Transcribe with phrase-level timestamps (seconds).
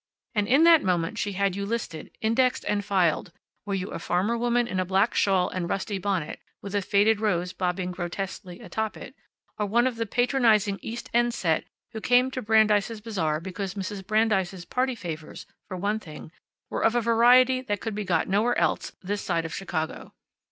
[0.33, 3.31] And in that moment she had you listed, indexed, and filed,
[3.67, 7.21] were you a farmer woman in a black shawl and rusty bonnet with a faded
[7.21, 9.13] rose bobbing grotesquely atop it,
[9.59, 14.03] or one of the patronizing East End set who came to Brandeis' Bazaar because Mrs.
[14.07, 16.31] Brandeis' party favors, for one thing,
[16.71, 20.15] were of a variety that could be got nowhere else this side of Chicago.